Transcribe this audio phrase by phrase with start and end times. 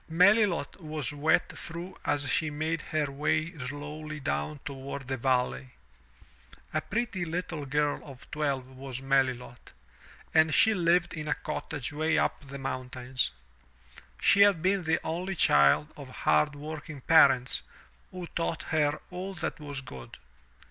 [0.09, 5.75] Melilot was wet through as she made her way slowly down toward the valley.
[6.73, 9.73] A pretty little girl of twelve was Melilot,
[10.33, 13.29] and she lived in a cottage way up the mountains.
[14.19, 17.61] She had been the only child of hard working parents
[18.09, 20.17] who taught her all that was good.